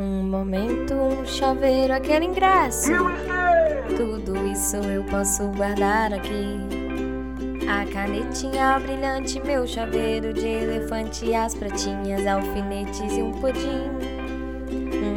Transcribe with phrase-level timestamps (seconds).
[0.00, 2.92] Um momento, um chaveiro, aquele ingresso.
[3.96, 6.56] Tudo isso eu posso guardar aqui.
[7.68, 13.90] A canetinha brilhante, meu chaveiro de elefante, as pratinhas, alfinetes e um pudim.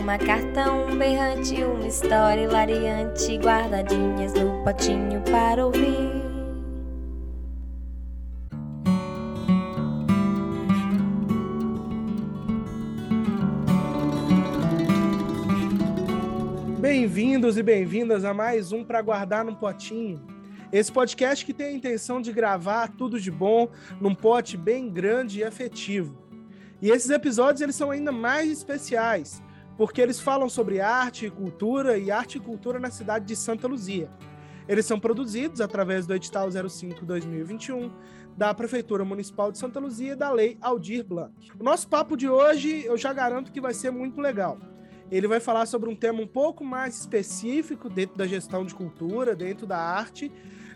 [0.01, 6.10] Uma carta, um berrante, uma história hilariante, guardadinhas no potinho para ouvir.
[17.51, 20.25] Bem-vindos e bem-vindas a mais um para guardar num potinho.
[20.71, 23.67] Esse podcast que tem a intenção de gravar tudo de bom
[23.99, 26.15] num pote bem grande e afetivo.
[26.81, 29.43] E esses episódios eles são ainda mais especiais,
[29.75, 33.67] porque eles falam sobre arte e cultura e arte e cultura na cidade de Santa
[33.67, 34.09] Luzia.
[34.65, 37.91] Eles são produzidos através do edital 05/2021
[38.37, 41.33] da Prefeitura Municipal de Santa Luzia e da Lei Aldir Blanc.
[41.59, 44.57] O nosso papo de hoje, eu já garanto que vai ser muito legal.
[45.11, 49.35] Ele vai falar sobre um tema um pouco mais específico dentro da gestão de cultura,
[49.35, 50.31] dentro da arte,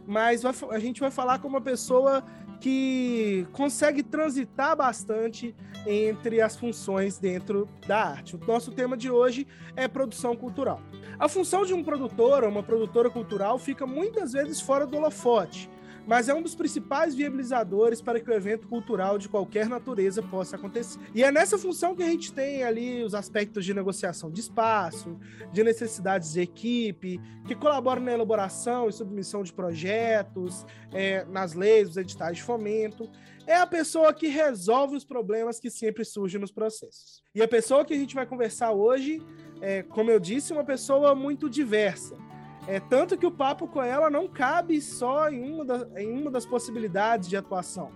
[0.05, 2.23] mas vai, a gente vai falar com uma pessoa
[2.59, 8.35] que consegue transitar bastante entre as funções dentro da arte.
[8.35, 10.81] O nosso tema de hoje é produção cultural.
[11.17, 15.69] A função de um produtor ou uma produtora cultural fica muitas vezes fora do holofote
[16.07, 20.55] mas é um dos principais viabilizadores para que o evento cultural de qualquer natureza possa
[20.55, 20.99] acontecer.
[21.13, 25.17] E é nessa função que a gente tem ali os aspectos de negociação de espaço,
[25.51, 31.89] de necessidades de equipe, que colaboram na elaboração e submissão de projetos, é, nas leis,
[31.89, 33.09] os editais de fomento.
[33.47, 37.23] É a pessoa que resolve os problemas que sempre surgem nos processos.
[37.33, 39.21] E a pessoa que a gente vai conversar hoje,
[39.61, 42.24] é, como eu disse, uma pessoa muito diversa
[42.67, 46.31] é tanto que o papo com ela não cabe só em uma, da, em uma
[46.31, 47.91] das possibilidades de atuação.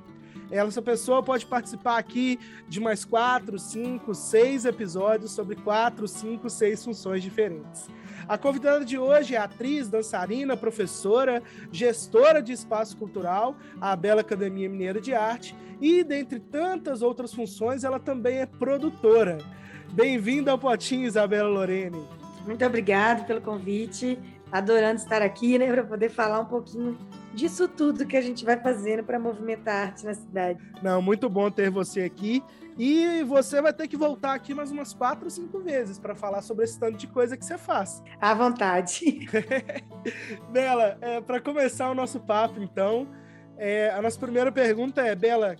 [0.51, 6.83] Essa pessoa pode participar aqui de mais quatro, cinco, seis episódios sobre quatro, cinco, seis
[6.83, 7.87] funções diferentes.
[8.27, 14.69] A convidada de hoje é atriz, dançarina, professora, gestora de espaço cultural, a Bela Academia
[14.69, 19.37] Mineira de Arte, e dentre tantas outras funções, ela também é produtora.
[19.91, 22.03] Bem-vinda ao Potinho, Isabela Lorene.
[22.45, 24.17] Muito obrigada pelo convite
[24.51, 26.97] adorando estar aqui, né, para poder falar um pouquinho
[27.33, 30.59] disso tudo que a gente vai fazendo para movimentar a arte na cidade.
[30.81, 32.43] Não, muito bom ter você aqui.
[32.77, 36.41] E você vai ter que voltar aqui mais umas quatro ou cinco vezes para falar
[36.41, 38.01] sobre esse tanto de coisa que você faz.
[38.21, 39.27] À vontade.
[40.49, 43.05] Bela, é, para começar o nosso papo, então,
[43.57, 45.57] é, a nossa primeira pergunta é, Bela,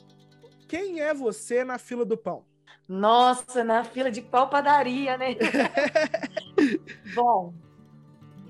[0.66, 2.46] quem é você na fila do pão?
[2.88, 5.36] Nossa, na fila de pau padaria, né?
[7.14, 7.54] Bom,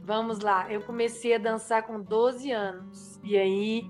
[0.04, 3.20] Vamos lá, eu comecei a dançar com 12 anos.
[3.24, 3.90] E aí,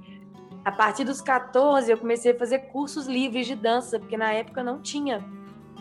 [0.65, 4.63] a partir dos 14, eu comecei a fazer cursos livres de dança, porque na época
[4.63, 5.23] não tinha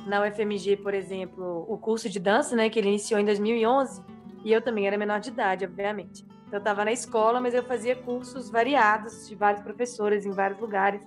[0.06, 4.02] na UFMG, por exemplo, o curso de dança, né, que ele iniciou em 2011,
[4.44, 6.24] e eu também era menor de idade, obviamente.
[6.46, 10.58] Então, eu estava na escola, mas eu fazia cursos variados de vários professores em vários
[10.58, 11.02] lugares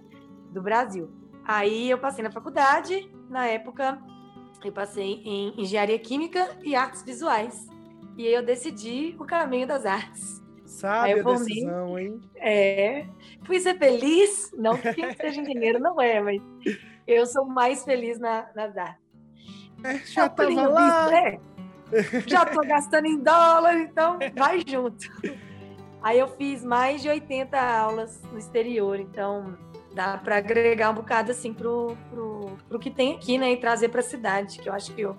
[0.51, 1.09] do Brasil.
[1.43, 3.99] Aí eu passei na faculdade, na época
[4.63, 7.70] eu passei em engenharia química e artes visuais.
[8.17, 10.41] E eu decidi o caminho das artes.
[10.66, 12.19] Sabe a decisão, hein?
[12.35, 13.05] É.
[13.44, 16.41] Fui ser feliz, não que quem seja engenheiro não é, mas
[17.07, 19.03] eu sou mais feliz na, nas artes.
[19.83, 21.17] É, já estava lá.
[21.17, 21.39] é.
[22.25, 25.05] Já estou gastando em dólar, então vai junto.
[26.01, 29.57] Aí eu fiz mais de 80 aulas no exterior, então
[29.94, 33.51] dá para agregar um bocado assim pro, pro, pro que tem aqui, né?
[33.51, 35.16] E trazer para a cidade, que eu acho que o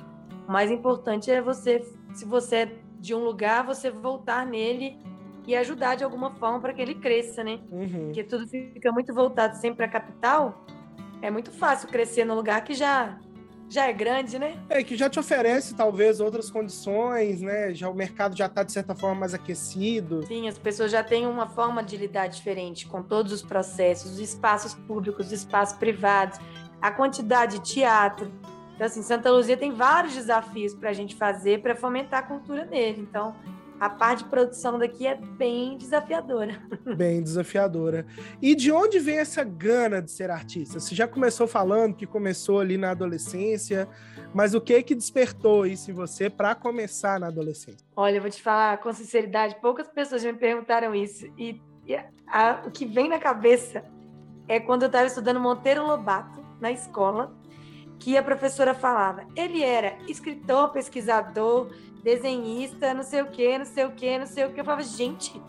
[0.49, 4.97] mais importante é você, se você é de um lugar, você voltar nele
[5.45, 7.59] e ajudar de alguma forma para que ele cresça, né?
[7.69, 8.05] Uhum.
[8.05, 10.65] Porque tudo fica muito voltado sempre para a capital.
[11.21, 13.19] É muito fácil crescer no lugar que já
[13.69, 14.55] já é grande, né?
[14.69, 17.73] É, que já te oferece talvez outras condições, né?
[17.73, 20.23] Já o mercado já está de certa forma mais aquecido.
[20.27, 24.19] Sim, as pessoas já têm uma forma de lidar diferente com todos os processos, os
[24.21, 26.39] espaços públicos, os espaços privados,
[26.83, 28.31] a quantidade de teatro,
[28.83, 32.65] então, assim, Santa Luzia tem vários desafios para a gente fazer para fomentar a cultura
[32.65, 33.07] dele.
[33.09, 33.33] Então,
[33.79, 36.61] a parte de produção daqui é bem desafiadora.
[36.97, 38.05] Bem desafiadora.
[38.41, 40.81] E de onde vem essa gana de ser artista?
[40.81, 43.89] Você já começou falando que começou ali na adolescência,
[44.35, 47.87] mas o que que despertou isso em você para começar na adolescência?
[47.95, 51.95] Olha, eu vou te falar com sinceridade, poucas pessoas me perguntaram isso e, e
[52.27, 53.85] a, o que vem na cabeça
[54.49, 57.33] é quando eu estava estudando Monteiro Lobato na escola
[58.03, 59.25] que a professora falava.
[59.37, 61.69] Ele era escritor, pesquisador,
[62.03, 64.61] desenhista, não sei o quê, não sei o quê, não sei o quê.
[64.61, 65.41] Eu falava, gente,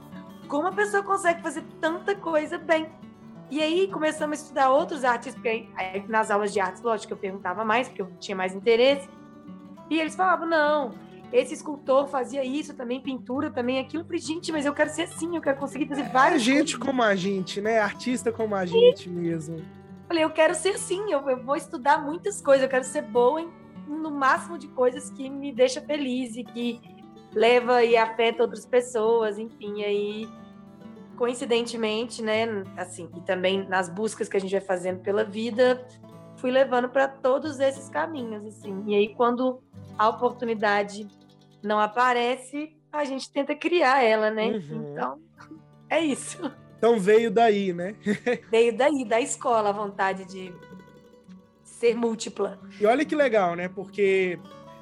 [0.47, 2.87] como a pessoa consegue fazer tanta coisa bem?
[3.49, 7.17] E aí começamos a estudar outros artistas, porque aí, nas aulas de artes, lógico eu
[7.17, 9.09] perguntava mais, porque eu tinha mais interesse.
[9.89, 10.91] E eles falavam, não,
[11.31, 14.05] esse escultor fazia isso também, pintura também, aquilo.
[14.07, 16.75] Eu gente, mas eu quero ser assim, eu quero conseguir fazer várias é gente coisas.
[16.75, 17.79] como a gente, né?
[17.79, 19.82] Artista como a gente mesmo.
[20.13, 23.41] Falei, eu quero ser assim, eu, eu, vou estudar muitas coisas, eu quero ser boa
[23.41, 23.51] em,
[23.87, 26.79] no máximo de coisas que me deixa feliz e que
[27.33, 30.29] leva e afeta outras pessoas, enfim, aí
[31.17, 32.45] coincidentemente, né,
[32.77, 35.83] assim, e também nas buscas que a gente vai fazendo pela vida,
[36.37, 38.83] fui levando para todos esses caminhos, assim.
[38.85, 39.63] E aí quando
[39.97, 41.07] a oportunidade
[41.63, 44.45] não aparece, a gente tenta criar ela, né?
[44.45, 44.91] Uhum.
[44.91, 45.19] Então,
[45.89, 46.39] é isso.
[46.83, 47.95] Então veio daí, né?
[48.51, 50.53] veio daí, da escola, a vontade de
[51.63, 52.59] ser múltipla.
[52.77, 53.69] E olha que legal, né?
[53.69, 54.37] Porque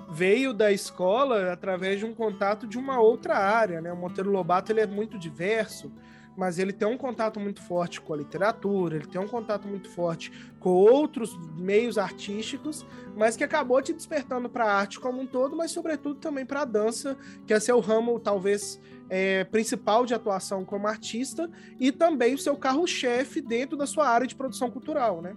[0.09, 3.93] veio da escola através de um contato de uma outra área, né?
[3.93, 5.91] O Monteiro Lobato ele é muito diverso
[6.35, 9.89] mas ele tem um contato muito forte com a literatura, ele tem um contato muito
[9.89, 15.27] forte com outros meios artísticos, mas que acabou te despertando para a arte como um
[15.27, 18.79] todo, mas sobretudo também para a dança, que é seu ramo talvez
[19.11, 24.25] é, principal de atuação como artista e também o seu carro-chefe dentro da sua área
[24.25, 25.35] de produção cultural, né?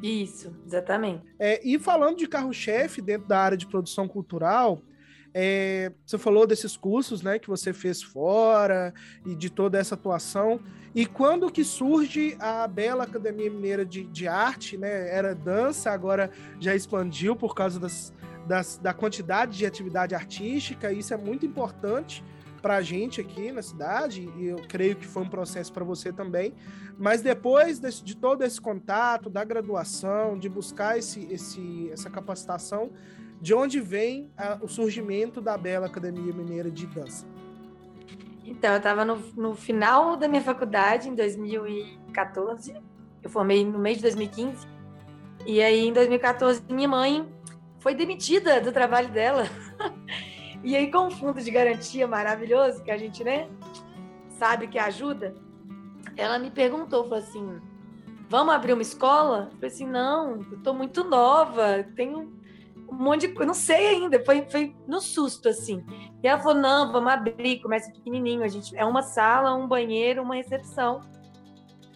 [0.00, 1.24] Isso, exatamente.
[1.36, 4.80] É, e falando de carro-chefe dentro da área de produção cultural,
[5.34, 8.94] é, você falou desses cursos, né, que você fez fora
[9.26, 10.60] e de toda essa atuação.
[10.94, 15.12] E quando que surge a Bela Academia Mineira de, de Arte, né?
[15.12, 16.30] Era dança, agora
[16.60, 18.12] já expandiu por causa das,
[18.46, 20.92] das, da quantidade de atividade artística.
[20.92, 22.24] E isso é muito importante
[22.60, 26.12] para a gente aqui na cidade, e eu creio que foi um processo para você
[26.12, 26.54] também.
[26.98, 32.90] Mas depois de, de, todo esse contato, da graduação, de buscar esse, esse, essa capacitação,
[33.40, 37.26] de onde vem a, o surgimento da Bela Academia Mineira de Dança?
[38.44, 42.74] Então, eu estava no, no, final da minha faculdade, em 2014.
[43.22, 44.66] Eu formei no mês de 2015.
[45.46, 47.26] E aí, em 2014, minha mãe
[47.78, 49.44] foi demitida do trabalho dela.
[50.62, 53.48] e aí, com um fundo de garantia maravilhoso, que a gente, né,
[54.28, 55.34] sabe que ajuda,
[56.16, 57.60] ela me perguntou, falou assim,
[58.28, 59.48] vamos abrir uma escola?
[59.50, 62.40] Eu falei assim, não, eu tô muito nova, tenho
[62.90, 65.84] um monte de coisa, não sei ainda, foi, foi no susto, assim.
[66.22, 70.22] E ela falou: não, vamos abrir, começa pequenininho, a gente é uma sala, um banheiro,
[70.22, 71.00] uma recepção.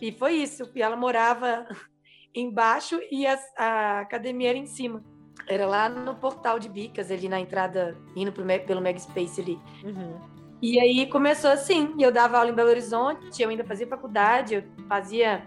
[0.01, 0.71] E foi isso.
[0.75, 1.67] E ela morava
[2.35, 5.03] embaixo e a, a academia era em cima.
[5.49, 9.59] Era lá no portal de Bicas, ali na entrada, indo pro, pelo Mega Space ali.
[9.83, 10.19] Uhum.
[10.63, 14.65] E aí começou assim, eu dava aula em Belo Horizonte, eu ainda fazia faculdade, eu
[14.89, 15.45] fazia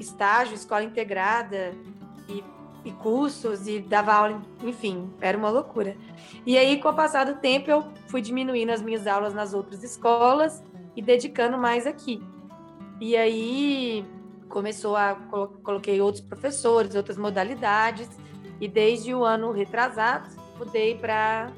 [0.00, 1.72] estágio, escola integrada,
[2.28, 2.42] e
[2.86, 5.96] e cursos e dava aula, enfim, era uma loucura.
[6.46, 9.82] E aí, com o passar do tempo, eu fui diminuindo as minhas aulas nas outras
[9.82, 10.62] escolas
[10.94, 12.22] e dedicando mais aqui.
[13.00, 14.04] E aí
[14.48, 15.16] começou a
[15.64, 18.08] coloquei outros professores, outras modalidades
[18.60, 21.52] e desde o ano retrasado mudei para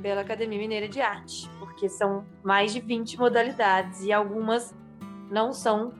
[0.00, 4.72] pela Academia Mineira de Arte, porque são mais de 20 modalidades e algumas
[5.28, 5.92] não são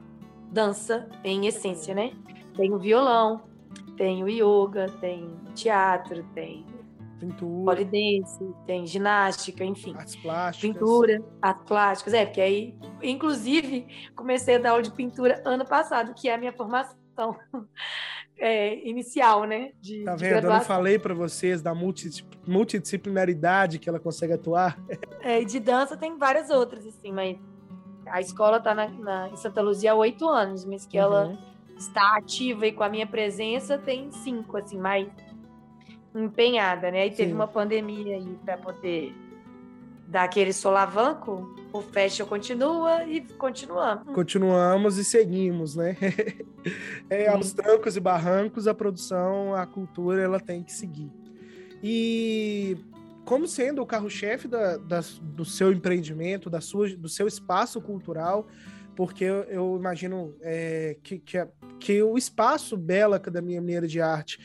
[0.51, 2.13] dança em essência, né?
[2.57, 3.43] Tem o violão,
[3.97, 6.65] tem o yoga, tem teatro, tem
[7.19, 9.95] pintura, polidense, tem ginástica, enfim.
[9.95, 10.71] Artes plásticas.
[10.73, 16.15] Pintura, artes plásticas, é, porque aí, inclusive, comecei a dar aula de pintura ano passado,
[16.15, 16.97] que é a minha formação
[18.39, 19.73] é, inicial, né?
[19.81, 20.47] De, tá vendo?
[20.47, 24.79] Eu não falei para vocês da multidisciplinaridade que ela consegue atuar.
[25.21, 27.37] É, e de dança tem várias outras, assim, mas
[28.07, 31.05] a escola tá na, na em Santa Luzia há oito anos, mas que uhum.
[31.05, 31.39] ela
[31.77, 35.09] está ativa e com a minha presença tem cinco, assim, mais
[36.15, 37.03] empenhada, né?
[37.03, 37.35] Aí teve Sim.
[37.35, 39.13] uma pandemia aí para poder
[40.09, 44.15] dar aquele solavanco, o fashion continua e continuamos.
[44.15, 45.97] Continuamos e seguimos, né?
[47.11, 51.13] é, aos trancos e barrancos, a produção, a cultura, ela tem que seguir.
[51.83, 52.79] E
[53.27, 58.49] como sendo o carro-chefe da, da, do seu empreendimento, da sua, do seu espaço cultural,
[58.97, 61.47] porque eu, eu imagino é, que, que,
[61.79, 64.41] que, o espaço Bela Academia Mineira de Arte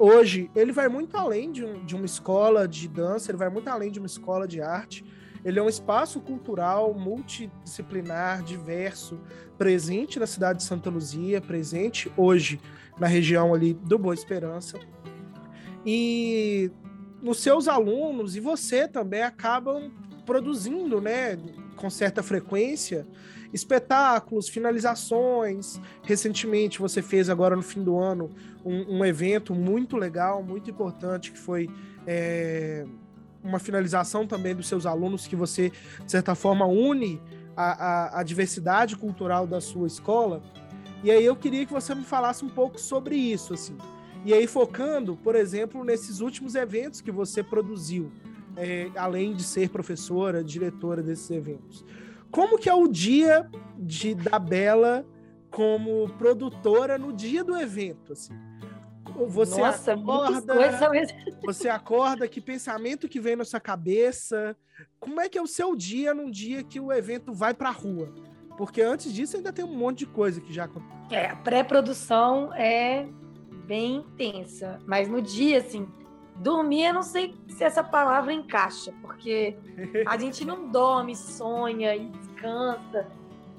[0.00, 3.68] hoje ele vai muito além de, um, de uma escola de dança, ele vai muito
[3.68, 5.04] além de uma escola de arte.
[5.44, 9.20] Ele é um espaço cultural multidisciplinar, diverso,
[9.56, 12.60] presente na cidade de Santa Luzia, presente hoje
[12.98, 14.78] na região ali do Boa Esperança.
[15.84, 16.70] E
[17.22, 19.90] os seus alunos e você também acabam
[20.24, 21.38] produzindo, né,
[21.76, 23.06] com certa frequência,
[23.52, 25.80] espetáculos, finalizações.
[26.02, 28.30] Recentemente você fez agora no fim do ano
[28.64, 31.68] um, um evento muito legal, muito importante, que foi
[32.06, 32.84] é,
[33.42, 35.70] uma finalização também dos seus alunos, que você,
[36.04, 37.20] de certa forma, une
[37.56, 37.72] a,
[38.16, 40.42] a, a diversidade cultural da sua escola.
[41.02, 43.76] E aí eu queria que você me falasse um pouco sobre isso, assim.
[44.24, 48.12] E aí focando, por exemplo, nesses últimos eventos que você produziu,
[48.56, 51.84] é, além de ser professora, diretora desses eventos.
[52.30, 55.06] Como que é o dia de da Bela
[55.50, 58.34] como produtora no dia do evento, assim?
[59.28, 60.54] Você Nossa, acorda,
[61.44, 64.56] você acorda, que pensamento que vem na sua cabeça?
[64.98, 67.72] Como é que é o seu dia num dia que o evento vai para a
[67.72, 68.14] rua?
[68.56, 71.00] Porque antes disso ainda tem um monte de coisa que já aconteceu.
[71.10, 73.08] É, a pré-produção é
[73.66, 75.88] bem intensa, mas no dia assim,
[76.40, 79.56] dormir, eu não sei se essa palavra encaixa, porque
[80.06, 83.06] a gente não dorme, sonha e descansa.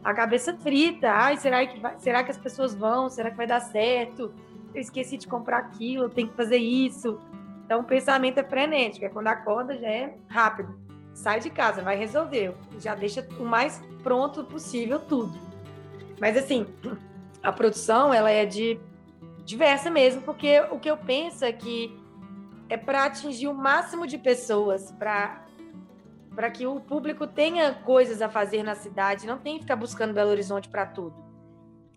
[0.04, 1.12] A cabeça frita.
[1.12, 3.08] Ai, será que, vai, será que as pessoas vão?
[3.08, 4.34] Será que vai dar certo?
[4.74, 7.20] Eu esqueci de comprar aquilo, eu tenho que fazer isso.
[7.66, 9.06] Então, o pensamento é frenético.
[9.06, 10.76] É quando acorda, já é rápido.
[11.14, 12.56] Sai de casa, vai resolver.
[12.80, 15.38] Já deixa o mais pronto possível tudo.
[16.20, 16.66] Mas, assim,
[17.44, 18.80] a produção, ela é de
[19.46, 22.01] diversa mesmo, porque o que eu penso é que
[22.72, 25.46] é para atingir o máximo de pessoas, para
[26.34, 30.14] para que o público tenha coisas a fazer na cidade, não tem que ficar buscando
[30.14, 31.14] Belo Horizonte para tudo.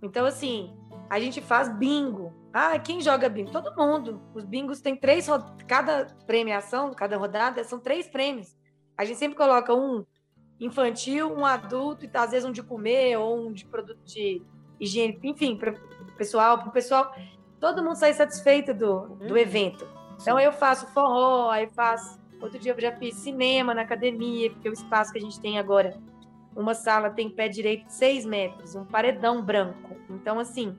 [0.02, 0.76] Então, assim,
[1.08, 2.32] a gente faz bingo.
[2.52, 3.52] Ah, quem joga bingo?
[3.52, 4.20] Todo mundo.
[4.34, 5.28] Os bingos têm três,
[5.68, 8.56] cada premiação, cada rodada, são três prêmios.
[8.98, 10.04] A gente sempre coloca um
[10.58, 14.42] infantil, um adulto, e às vezes um de comer, ou um de produto de
[14.80, 17.14] higiene, enfim, para o pessoal, para o pessoal,
[17.60, 19.36] todo mundo sair satisfeito do, do uhum.
[19.36, 19.86] evento.
[20.24, 22.18] Então eu faço forró, aí faço.
[22.40, 25.58] Outro dia eu já fiz cinema na academia, porque o espaço que a gente tem
[25.58, 25.98] agora,
[26.56, 29.94] uma sala tem pé direito de 6 metros, um paredão branco.
[30.08, 30.78] Então, assim,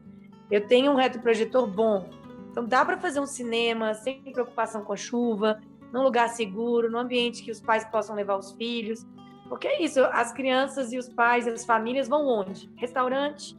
[0.49, 2.09] eu tenho um retroprojetor bom.
[2.49, 5.61] Então dá para fazer um cinema sem preocupação com a chuva,
[5.93, 9.05] num lugar seguro, num ambiente que os pais possam levar os filhos.
[9.47, 12.67] Porque é isso, as crianças e os pais e as famílias vão onde?
[12.77, 13.55] Restaurante,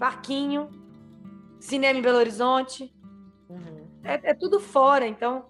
[0.00, 0.68] parquinho,
[1.60, 2.92] cinema em Belo Horizonte.
[4.08, 5.06] É, é tudo fora.
[5.06, 5.46] Então,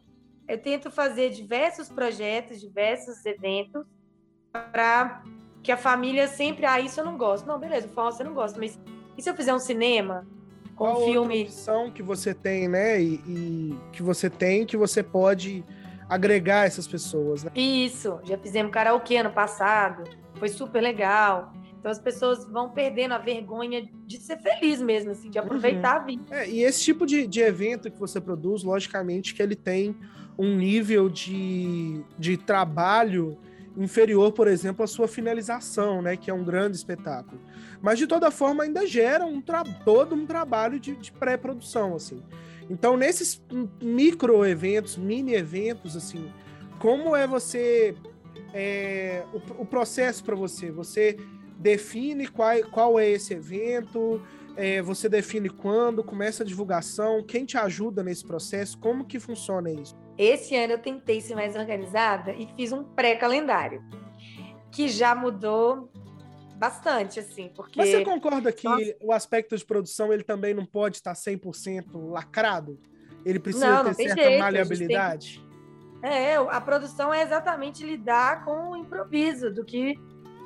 [0.48, 3.86] eu tento fazer diversos projetos, diversos eventos
[4.50, 5.22] para
[5.62, 7.46] que a família sempre, ah, isso eu não gosto.
[7.46, 8.78] Não, beleza, forró você não gosta, mas
[9.16, 10.26] e se eu fizer um cinema
[10.74, 11.42] com Qual um filme?
[11.42, 13.00] opção que você tem, né?
[13.00, 15.64] E, e, que você tem que você pode
[16.08, 17.50] agregar essas pessoas, né?
[17.54, 20.04] Isso, já fizemos karaokê ano passado,
[20.36, 21.52] foi super legal.
[21.88, 26.02] Então as pessoas vão perdendo a vergonha de ser feliz mesmo, assim, de aproveitar uhum.
[26.02, 26.22] a vida.
[26.30, 29.96] É, e esse tipo de, de evento que você produz, logicamente que ele tem
[30.38, 33.38] um nível de, de trabalho
[33.74, 37.40] inferior, por exemplo, à sua finalização, né, que é um grande espetáculo.
[37.80, 39.40] Mas de toda forma ainda gera um
[39.82, 42.22] todo um trabalho de, de pré-produção, assim.
[42.68, 43.42] Então nesses
[43.80, 46.30] micro eventos, mini eventos, assim,
[46.78, 47.94] como é você
[48.52, 50.70] é, o, o processo para você?
[50.70, 51.16] Você
[51.58, 54.22] define qual, qual é esse evento,
[54.56, 59.70] é, você define quando, começa a divulgação, quem te ajuda nesse processo, como que funciona
[59.70, 59.96] isso?
[60.16, 63.82] Esse ano eu tentei ser mais organizada e fiz um pré-calendário,
[64.70, 65.90] que já mudou
[66.56, 67.78] bastante, assim, porque...
[67.78, 68.96] Mas você concorda que Nossa.
[69.00, 72.78] o aspecto de produção, ele também não pode estar 100% lacrado?
[73.24, 75.46] Ele precisa não, ter não certa jeito, maleabilidade?
[76.00, 76.10] Tem...
[76.10, 79.94] É, a produção é exatamente lidar com o improviso, do que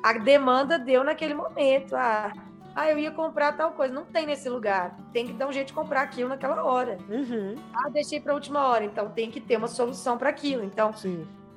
[0.03, 1.95] a demanda deu naquele momento.
[1.95, 2.33] Ah,
[2.75, 3.93] ah, eu ia comprar tal coisa.
[3.93, 4.97] Não tem nesse lugar.
[5.13, 6.97] Tem que dar um jeito de comprar aquilo naquela hora.
[7.09, 7.55] Uhum.
[7.73, 8.83] Ah, deixei para a última hora.
[8.83, 10.63] Então tem que ter uma solução para aquilo.
[10.63, 10.93] Então,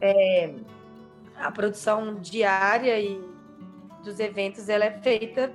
[0.00, 0.55] é,
[1.37, 3.21] a produção diária e
[4.05, 5.53] dos eventos ela é feita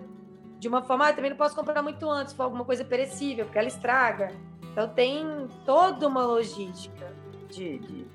[0.59, 1.07] de uma forma.
[1.07, 4.31] Ah, também não posso comprar muito antes, se for alguma coisa perecível, porque ela estraga.
[4.71, 7.13] Então tem toda uma logística
[7.49, 8.05] de, de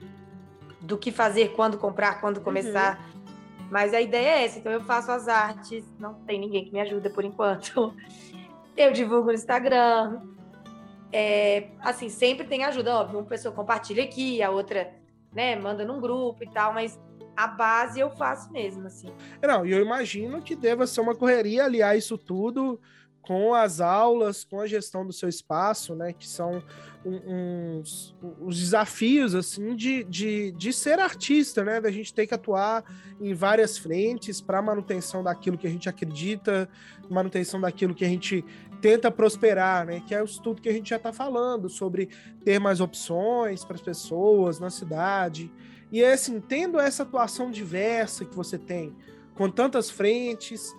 [0.80, 2.99] do que fazer, quando comprar, quando começar.
[2.99, 3.15] Uhum.
[3.70, 6.80] Mas a ideia é essa, então eu faço as artes, não tem ninguém que me
[6.80, 7.94] ajuda por enquanto.
[8.76, 10.20] Eu divulgo no Instagram.
[11.11, 13.20] É, assim, sempre tem ajuda, óbvio.
[13.20, 14.92] Uma pessoa compartilha aqui, a outra,
[15.32, 17.00] né, manda num grupo e tal, mas
[17.35, 19.08] a base eu faço mesmo, assim.
[19.42, 22.78] Não, e eu imagino que deva ser uma correria aliar isso tudo
[23.26, 26.12] com as aulas, com a gestão do seu espaço, né?
[26.12, 26.62] Que são
[27.04, 31.80] uns, os desafios, assim, de, de, de ser artista, né?
[31.80, 32.85] Da gente ter que atuar
[33.21, 36.68] em várias frentes para manutenção daquilo que a gente acredita,
[37.11, 38.45] manutenção daquilo que a gente
[38.80, 40.00] tenta prosperar, né?
[40.06, 42.09] Que é o estudo que a gente já está falando sobre
[42.45, 45.50] ter mais opções para as pessoas na cidade.
[45.90, 48.95] E é assim, tendo essa atuação diversa que você tem,
[49.35, 50.75] com tantas frentes,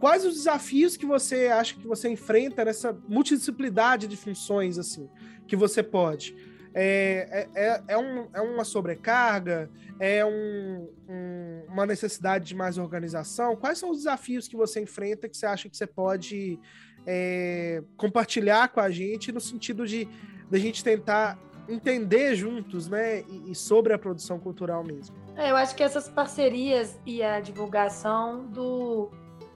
[0.00, 5.08] Quais os desafios que você acha que você enfrenta nessa multidisciplinaridade de funções assim
[5.46, 6.34] que você pode?
[6.72, 9.70] É, é, é, é, um, é uma sobrecarga?
[9.98, 13.54] É um, um, uma necessidade de mais organização?
[13.54, 16.58] Quais são os desafios que você enfrenta que você acha que você pode
[17.06, 20.08] é, compartilhar com a gente no sentido de
[20.50, 21.38] da gente tentar
[21.68, 25.14] entender juntos, né, e, e sobre a produção cultural mesmo.
[25.36, 29.10] É, eu acho que essas parcerias e a divulgação do,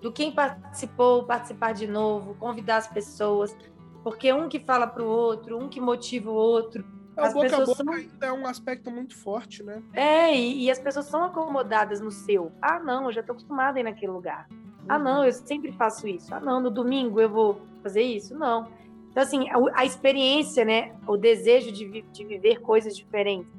[0.04, 3.56] do quem participou, participar de novo, convidar as pessoas,
[4.02, 6.84] porque um que fala para o outro, um que motiva o outro.
[7.16, 7.94] É, o boca a boca são...
[7.94, 9.82] ainda é um aspecto muito forte, né?
[9.94, 12.52] É, e, e, as pessoas são acomodadas no seu.
[12.60, 14.46] Ah, não, eu já estou acostumada a ir naquele lugar.
[14.50, 14.86] Uhum.
[14.90, 16.34] Ah, não, eu sempre faço isso.
[16.34, 18.36] Ah, não, no domingo eu vou fazer isso.
[18.36, 18.68] Não.
[19.10, 20.94] Então, assim, a, a experiência, né?
[21.06, 23.50] O desejo de, de viver coisas diferentes.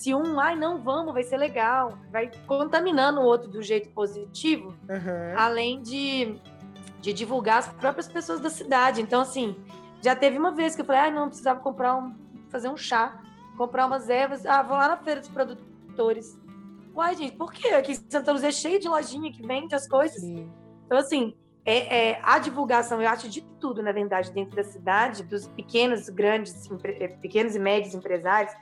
[0.00, 4.74] Se um, ai, não, vamos, vai ser legal, vai contaminando o outro do jeito positivo,
[4.88, 5.34] uhum.
[5.36, 6.40] além de,
[7.02, 9.02] de divulgar as próprias pessoas da cidade.
[9.02, 9.54] Então, assim,
[10.00, 12.14] já teve uma vez que eu falei, ai, não, precisava comprar um,
[12.48, 13.20] fazer um chá,
[13.58, 14.46] comprar umas ervas.
[14.46, 16.34] Ah, vou lá na feira dos produtores.
[16.94, 17.68] Uai, gente, por quê?
[17.68, 20.18] Aqui em Santa Luzia é cheio de lojinha que vende as coisas.
[20.18, 20.50] Sim.
[20.86, 25.24] Então, assim, é, é, a divulgação, eu acho, de tudo, na verdade, dentro da cidade,
[25.24, 26.70] dos pequenos, grandes,
[27.20, 28.54] pequenos e médios empresários,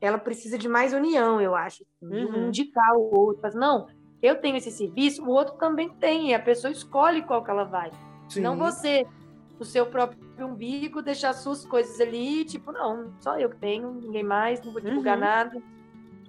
[0.00, 1.84] ela precisa de mais união, eu acho.
[2.02, 2.48] Assim, uhum.
[2.48, 3.40] indicar o outro.
[3.42, 3.86] Mas, não,
[4.22, 7.64] eu tenho esse serviço, o outro também tem, e a pessoa escolhe qual que ela
[7.64, 7.90] vai.
[8.28, 8.40] Sim.
[8.40, 9.06] Não você,
[9.58, 14.22] o seu próprio umbigo, deixar suas coisas ali, tipo, não, só eu que tenho, ninguém
[14.22, 15.24] mais, não vou divulgar uhum.
[15.24, 15.62] nada.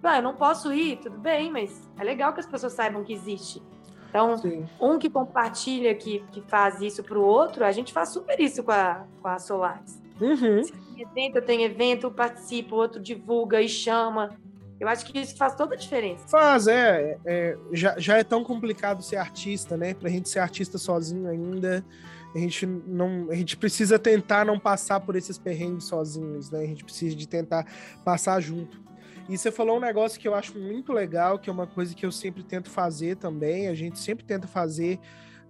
[0.03, 3.13] Ah, eu não posso ir, tudo bem, mas é legal que as pessoas saibam que
[3.13, 3.61] existe.
[4.09, 4.65] Então, Sim.
[4.79, 8.63] um que compartilha, que, que faz isso para o outro, a gente faz super isso
[8.63, 10.01] com a, com a Solares.
[10.19, 10.61] Uhum.
[11.01, 14.38] Evento, eu tenho evento, eu participo, outro divulga e chama.
[14.79, 16.27] Eu acho que isso faz toda a diferença.
[16.27, 17.17] Faz, é.
[17.25, 19.93] é já, já é tão complicado ser artista, né?
[19.93, 21.86] Pra gente ser artista sozinho ainda,
[22.34, 26.62] a gente não a gente precisa tentar não passar por esses perrengues sozinhos, né?
[26.62, 27.65] A gente precisa de tentar
[28.03, 28.81] passar junto.
[29.29, 32.05] E você falou um negócio que eu acho muito legal, que é uma coisa que
[32.05, 35.00] eu sempre tento fazer também, a gente sempre tenta fazer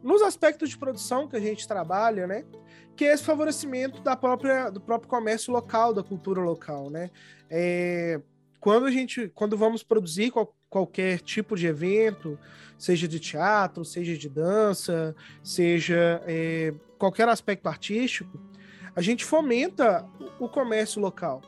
[0.04, 2.44] nos aspectos de produção que a gente trabalha, né?
[3.02, 7.10] Que é esse favorecimento da própria, do próprio comércio local, da cultura local, né?
[7.50, 8.22] É,
[8.60, 12.38] quando a gente, quando vamos produzir qual, qualquer tipo de evento,
[12.78, 18.40] seja de teatro, seja de dança, seja é, qualquer aspecto artístico,
[18.96, 20.08] a gente fomenta
[20.40, 21.42] o comércio local.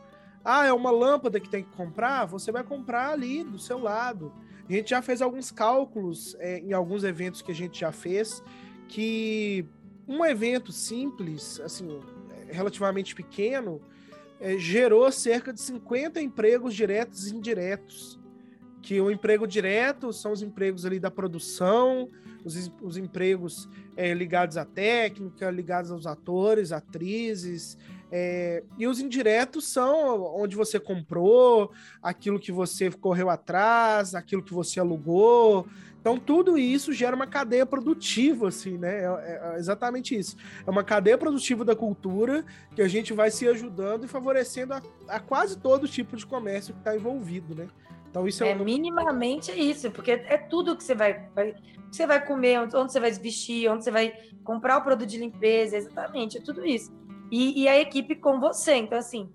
[0.43, 2.25] Ah, é uma lâmpada que tem que comprar?
[2.25, 4.33] Você vai comprar ali do seu lado.
[4.67, 8.43] A gente já fez alguns cálculos é, em alguns eventos que a gente já fez,
[8.87, 9.69] que
[10.07, 11.99] um evento simples, assim,
[12.49, 13.81] relativamente pequeno,
[14.39, 18.19] é, gerou cerca de 50 empregos diretos e indiretos.
[18.81, 22.09] Que o emprego direto são os empregos ali da produção,
[22.43, 27.77] os, os empregos é, ligados à técnica, ligados aos atores, atrizes,
[28.15, 34.53] é, e os indiretos são onde você comprou, aquilo que você correu atrás, aquilo que
[34.53, 35.65] você alugou.
[35.99, 38.99] Então, tudo isso gera uma cadeia produtiva, assim, né?
[38.99, 40.37] É, é, é exatamente isso.
[40.63, 42.45] É uma cadeia produtiva da cultura
[42.75, 46.75] que a gente vai se ajudando e favorecendo a, a quase todo tipo de comércio
[46.75, 47.67] que está envolvido, né?
[48.11, 51.55] Então, isso é, é minimamente é isso, porque é tudo que você vai, vai,
[51.91, 55.75] você vai comer, onde você vai vestir, onde você vai comprar o produto de limpeza,
[55.75, 56.93] exatamente, é tudo isso
[57.33, 58.75] e, e a equipe com você.
[58.75, 59.27] Então, assim,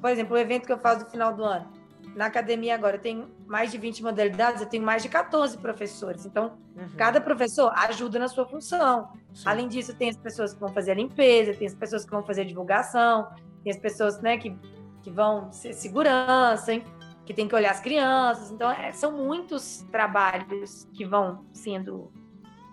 [0.00, 1.66] por exemplo, o evento que eu faço no final do ano,
[2.14, 6.24] na academia agora eu tenho mais de 20 modalidades, eu tenho mais de 14 professores.
[6.24, 6.88] Então, uhum.
[6.96, 9.12] cada professor ajuda na sua função.
[9.34, 9.42] Sim.
[9.46, 12.22] Além disso, tem as pessoas que vão fazer a limpeza, tem as pessoas que vão
[12.22, 13.28] fazer a divulgação,
[13.64, 14.56] tem as pessoas né, que,
[15.02, 16.84] que vão ser segurança, hein?
[17.26, 18.52] que tem que olhar as crianças.
[18.52, 22.12] Então, é, são muitos trabalhos que vão sendo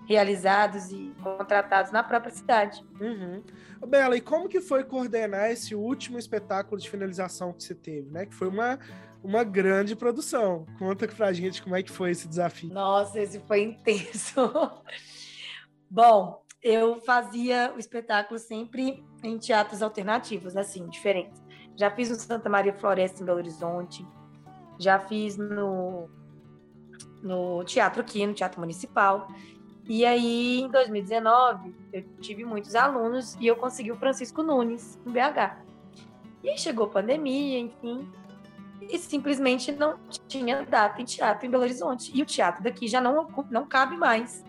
[0.08, 2.84] realizados e contratados na própria cidade.
[3.00, 3.44] Uhum.
[3.86, 8.26] Bela, e como que foi coordenar esse último espetáculo de finalização que você teve, né?
[8.26, 8.80] Que foi uma,
[9.22, 10.66] uma grande produção.
[10.80, 12.74] Conta pra gente como é que foi esse desafio.
[12.74, 14.50] Nossa, esse foi intenso.
[15.92, 21.44] Bom, eu fazia o espetáculo sempre em teatros alternativos, assim, diferentes.
[21.76, 24.08] Já fiz no Santa Maria Floresta, em Belo Horizonte.
[24.80, 26.10] Já fiz no,
[27.22, 29.28] no teatro aqui, no Teatro Municipal.
[29.88, 35.12] E aí, em 2019, eu tive muitos alunos e eu consegui o Francisco Nunes, em
[35.12, 35.58] BH.
[36.44, 38.08] E aí chegou pandemia, enfim,
[38.82, 39.98] e simplesmente não
[40.28, 42.12] tinha data em teatro em Belo Horizonte.
[42.14, 44.44] E o teatro daqui já não, não cabe mais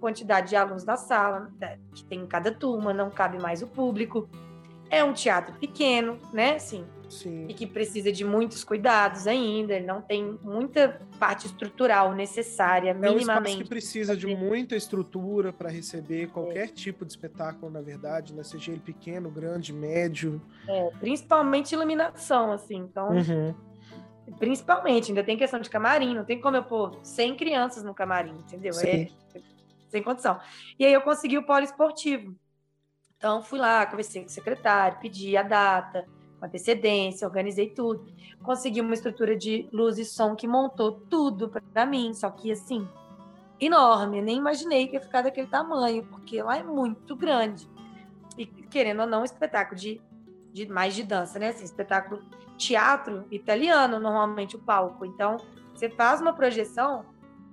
[0.00, 3.66] quantidade de alunos na sala, né, que tem em cada turma, não cabe mais o
[3.66, 4.28] público.
[4.90, 6.56] É um teatro pequeno, né?
[6.56, 7.46] Assim, Sim.
[7.48, 12.94] e que precisa de muitos cuidados ainda, ele não tem muita parte estrutural necessária, é
[12.94, 13.56] minimamente.
[13.56, 16.68] É um que precisa de muita estrutura para receber qualquer é.
[16.68, 18.42] tipo de espetáculo, na verdade, né?
[18.42, 20.40] seja ele pequeno, grande, médio.
[20.68, 23.10] É, principalmente iluminação, assim, então...
[23.10, 23.54] Uhum.
[24.38, 28.32] Principalmente, ainda tem questão de camarim, não tem como eu pôr 100 crianças no camarim,
[28.32, 28.72] entendeu?
[28.80, 29.08] É
[29.94, 30.40] sem condição.
[30.76, 32.34] E aí eu consegui o poliesportivo.
[33.16, 36.04] Então, fui lá, conversei com o secretário, pedi a data,
[36.44, 38.06] com antecedência, organizei tudo.
[38.42, 42.86] Consegui uma estrutura de luz e som que montou tudo para mim, só que assim,
[43.58, 44.20] enorme.
[44.20, 47.68] Nem imaginei que ia ficar daquele tamanho, porque lá é muito grande.
[48.36, 50.00] E querendo ou não, um espetáculo de,
[50.52, 51.48] de mais de dança, né?
[51.48, 52.22] Assim, espetáculo
[52.56, 55.04] teatro italiano, normalmente o palco.
[55.04, 55.38] Então,
[55.74, 57.04] você faz uma projeção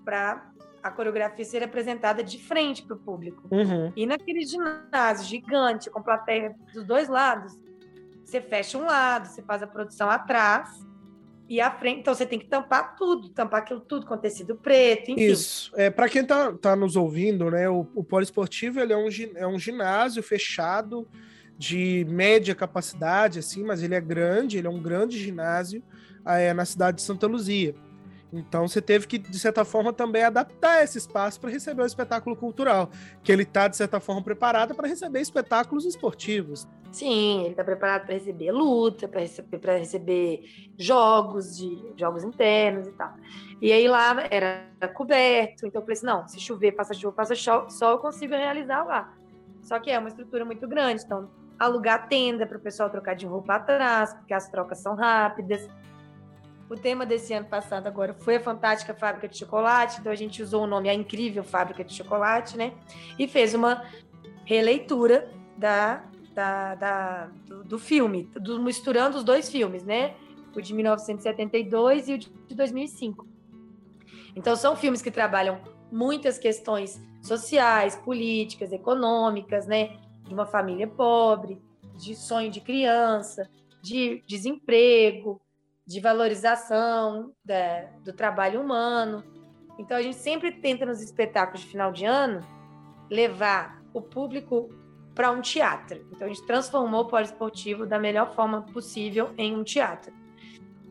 [0.03, 0.51] para
[0.83, 3.43] a coreografia ser apresentada de frente para o público.
[3.51, 3.93] Uhum.
[3.95, 7.55] E naquele ginásio gigante, com plateia dos dois lados,
[8.31, 10.69] você fecha um lado, você faz a produção atrás
[11.49, 11.99] e à frente.
[11.99, 15.21] Então você tem que tampar tudo, tampar aquilo tudo com tecido preto, enfim.
[15.21, 15.71] Isso.
[15.75, 19.45] É, para quem tá, tá nos ouvindo, né, o, o poliesportivo ele é, um, é
[19.45, 21.05] um ginásio fechado
[21.57, 25.83] de média capacidade, assim, mas ele é grande, ele é um grande ginásio
[26.25, 27.75] é, na cidade de Santa Luzia.
[28.33, 32.35] Então você teve que, de certa forma, também adaptar esse espaço para receber o espetáculo
[32.35, 32.89] cultural,
[33.21, 36.67] que ele está, de certa forma, preparado para receber espetáculos esportivos.
[36.91, 40.43] Sim, ele está preparado para receber luta, para receber, receber
[40.77, 43.13] jogos de jogos internos e tal.
[43.61, 47.35] E aí lá era coberto, então eu falei assim, não, se chover, passa chuva, passa
[47.35, 49.13] sol, eu consigo realizar lá.
[49.61, 53.25] Só que é uma estrutura muito grande, então alugar tenda para o pessoal trocar de
[53.25, 55.69] roupa atrás, porque as trocas são rápidas.
[56.71, 60.41] O tema desse ano passado agora foi a Fantástica Fábrica de Chocolate, então a gente
[60.41, 62.71] usou o nome A Incrível Fábrica de Chocolate, né?
[63.19, 63.83] E fez uma
[64.45, 66.01] releitura da,
[66.33, 70.15] da, da do, do, filme, do, misturando os dois filmes, né?
[70.55, 73.27] O de 1972 e o de 2005.
[74.33, 75.59] Então são filmes que trabalham
[75.91, 79.97] muitas questões sociais, políticas, econômicas, né?
[80.23, 81.61] De uma família pobre,
[81.97, 83.49] de sonho de criança,
[83.81, 85.41] de desemprego,
[85.91, 89.23] de valorização da, do trabalho humano.
[89.77, 92.45] Então, a gente sempre tenta, nos espetáculos de final de ano,
[93.09, 94.69] levar o público
[95.13, 96.05] para um teatro.
[96.11, 100.13] Então, a gente transformou o poliesportivo da melhor forma possível em um teatro.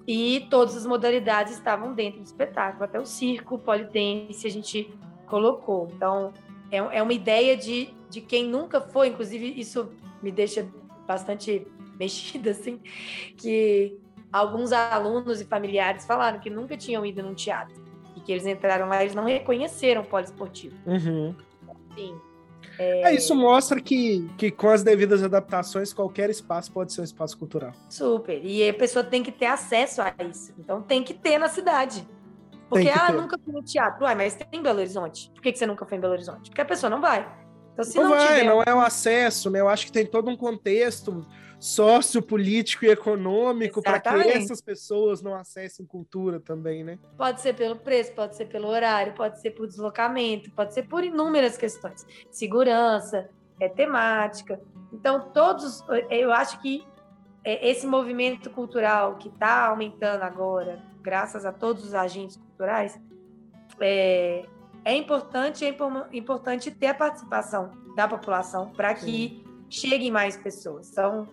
[0.06, 4.92] E todas as modalidades estavam dentro do espetáculo, até o circo, o polidense, a gente
[5.26, 5.88] colocou.
[5.94, 6.32] Então,
[6.70, 9.90] é, é uma ideia de, de quem nunca foi, inclusive, isso
[10.22, 10.68] me deixa
[11.06, 11.66] bastante
[11.98, 12.80] mexida, assim,
[13.36, 13.98] que
[14.32, 17.82] alguns alunos e familiares falaram que nunca tinham ido num teatro
[18.16, 20.76] e que eles entraram lá e eles não reconheceram o poliesportivo.
[20.86, 21.34] Uhum.
[21.94, 22.20] Sim.
[22.78, 23.10] É...
[23.10, 23.14] é...
[23.14, 27.72] isso mostra que, que com as devidas adaptações qualquer espaço pode ser um espaço cultural.
[27.88, 28.44] Super.
[28.44, 30.54] E a pessoa tem que ter acesso a isso.
[30.58, 32.06] Então tem que ter na cidade.
[32.68, 33.12] Porque, ah, ter.
[33.14, 34.04] nunca fui no teatro.
[34.04, 35.28] Uai, mas tem em Belo Horizonte.
[35.34, 36.50] Por que, que você nunca foi em Belo Horizonte?
[36.50, 37.28] Porque a pessoa não vai.
[37.72, 38.44] Então, se não, não vai, tiver...
[38.44, 39.60] não é o acesso, né?
[39.60, 41.26] Eu acho que tem todo um contexto
[41.60, 46.98] sociopolítico e econômico para que essas pessoas não acessem cultura também, né?
[47.18, 51.04] Pode ser pelo preço, pode ser pelo horário, pode ser por deslocamento, pode ser por
[51.04, 52.06] inúmeras questões.
[52.30, 53.28] Segurança,
[53.60, 54.58] é temática.
[54.90, 56.82] Então, todos, eu acho que
[57.44, 62.98] é, esse movimento cultural que está aumentando agora, graças a todos os agentes culturais,
[63.78, 64.46] é,
[64.82, 65.76] é importante, é
[66.12, 69.44] importante ter a participação da população para que Sim.
[69.68, 70.86] cheguem mais pessoas.
[70.86, 71.28] São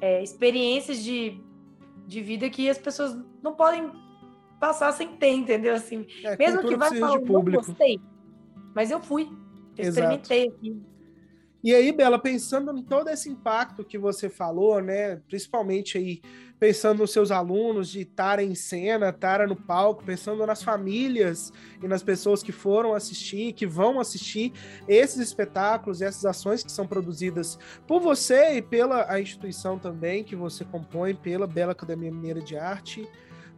[0.00, 1.40] é, experiências de,
[2.06, 3.90] de vida que as pessoas não podem
[4.60, 5.74] passar sem ter, entendeu?
[5.74, 8.00] Assim, é, mesmo que vá falar, não gostei,
[8.74, 9.28] mas eu fui,
[9.76, 10.93] eu experimentei aqui.
[11.64, 16.20] E aí, Bela, pensando em todo esse impacto que você falou, né, principalmente aí
[16.60, 21.50] pensando nos seus alunos de estar em cena, estar no palco, pensando nas famílias
[21.82, 24.52] e nas pessoas que foram assistir, que vão assistir
[24.86, 30.36] esses espetáculos essas ações que são produzidas por você e pela a instituição também que
[30.36, 33.08] você compõe, pela Bela Academia Mineira de Arte.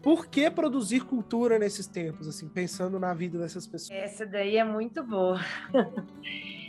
[0.01, 3.99] Por que produzir cultura nesses tempos, assim, pensando na vida dessas pessoas?
[3.99, 5.41] Essa daí é muito boa.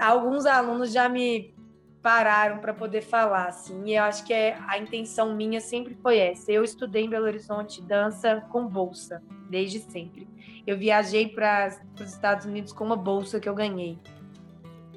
[0.00, 1.54] Alguns alunos já me
[2.02, 6.18] pararam para poder falar, assim, e eu acho que é, a intenção minha sempre foi
[6.18, 6.50] essa.
[6.50, 10.26] Eu estudei em Belo Horizonte dança com bolsa, desde sempre.
[10.66, 13.98] Eu viajei para os Estados Unidos com uma bolsa que eu ganhei.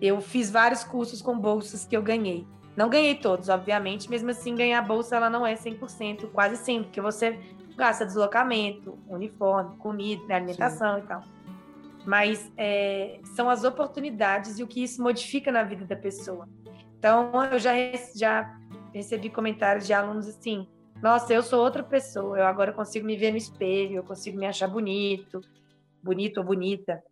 [0.02, 2.48] Eu fiz vários cursos com bolsas que eu ganhei.
[2.76, 7.02] Não ganhei todos, obviamente, mesmo assim, ganhar bolsa ela não é 100%, quase sempre, porque
[7.02, 7.39] você
[7.76, 11.04] gasta deslocamento, uniforme, comida, alimentação Sim.
[11.04, 11.24] e tal.
[12.06, 16.48] Mas é, são as oportunidades e o que isso modifica na vida da pessoa.
[16.98, 17.74] Então, eu já,
[18.16, 18.58] já
[18.94, 20.68] recebi comentários de alunos assim:
[21.02, 24.46] nossa, eu sou outra pessoa, eu agora consigo me ver no espelho, eu consigo me
[24.46, 25.42] achar bonito,
[26.02, 27.04] bonito ou bonita,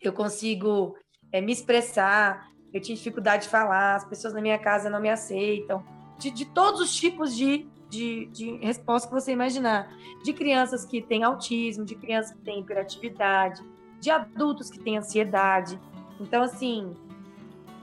[0.00, 0.96] eu consigo
[1.32, 5.10] é, me expressar, eu tinha dificuldade de falar, as pessoas na minha casa não me
[5.10, 5.84] aceitam,
[6.16, 9.88] de, de todos os tipos de, de, de resposta que você imaginar,
[10.22, 13.62] de crianças que têm autismo, de crianças que têm hiperatividade,
[14.04, 15.80] de adultos que têm ansiedade.
[16.20, 16.94] Então, assim,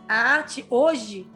[0.08, 1.28] a arte hoje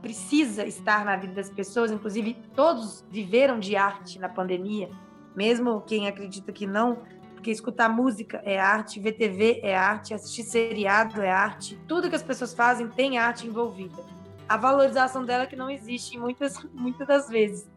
[0.00, 4.90] precisa estar na vida das pessoas, inclusive todos viveram de arte na pandemia,
[5.36, 6.98] mesmo quem acredita que não,
[7.34, 12.16] porque escutar música é arte, ver TV é arte, assistir seriado é arte, tudo que
[12.16, 14.04] as pessoas fazem tem arte envolvida.
[14.48, 17.68] A valorização dela é que não existe muitas, muitas das vezes.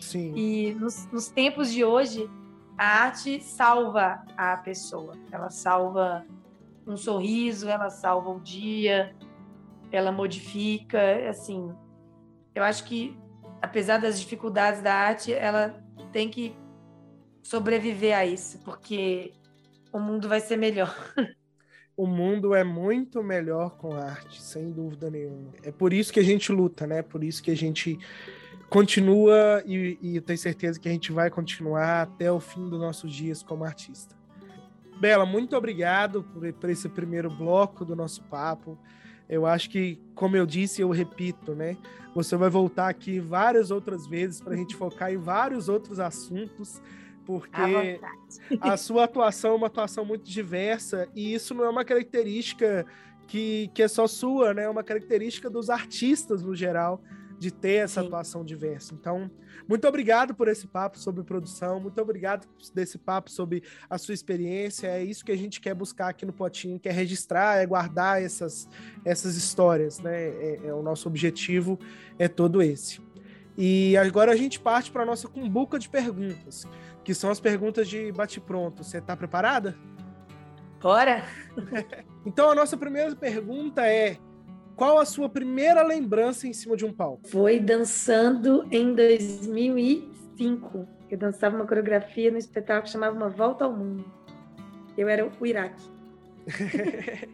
[0.00, 0.32] Sim.
[0.34, 2.28] E nos, nos tempos de hoje,
[2.76, 5.14] a arte salva a pessoa.
[5.30, 6.24] Ela salva
[6.86, 9.14] um sorriso, ela salva o dia,
[9.90, 11.72] ela modifica, assim.
[12.54, 13.16] Eu acho que
[13.62, 15.82] apesar das dificuldades da arte, ela
[16.12, 16.54] tem que
[17.42, 19.32] sobreviver a isso, porque
[19.92, 20.94] o mundo vai ser melhor.
[21.96, 25.52] O mundo é muito melhor com arte, sem dúvida nenhuma.
[25.62, 27.02] É por isso que a gente luta, né?
[27.02, 28.00] Por isso que a gente
[28.74, 33.12] continua e, e tenho certeza que a gente vai continuar até o fim dos nossos
[33.12, 34.16] dias como artista.
[35.00, 38.76] Bela, muito obrigado por, por esse primeiro bloco do nosso papo.
[39.28, 41.76] Eu acho que, como eu disse, eu repito, né?
[42.16, 46.82] Você vai voltar aqui várias outras vezes para a gente focar em vários outros assuntos,
[47.24, 48.00] porque
[48.60, 52.84] a sua atuação é uma atuação muito diversa e isso não é uma característica
[53.28, 54.64] que, que é só sua, né?
[54.64, 57.00] É uma característica dos artistas no geral
[57.38, 58.06] de ter essa Sim.
[58.06, 58.94] atuação diversa.
[58.94, 59.30] Então,
[59.68, 64.88] muito obrigado por esse papo sobre produção, muito obrigado desse papo sobre a sua experiência.
[64.88, 68.68] É isso que a gente quer buscar aqui no Potinho, quer registrar, é guardar essas,
[69.04, 70.28] essas histórias, né?
[70.28, 71.78] É, é o nosso objetivo
[72.18, 73.00] é todo esse.
[73.56, 76.66] E agora a gente parte para a nossa cumbuca de perguntas,
[77.04, 78.82] que são as perguntas de bate-pronto.
[78.82, 79.76] Você está preparada?
[80.80, 81.24] Bora!
[82.26, 84.18] então a nossa primeira pergunta é:
[84.76, 87.28] qual a sua primeira lembrança em cima de um palco?
[87.28, 90.88] Foi dançando em 2005.
[91.10, 94.04] Eu dançava uma coreografia no espetáculo que chamava Uma Volta ao Mundo.
[94.96, 95.84] Eu era o Iraque.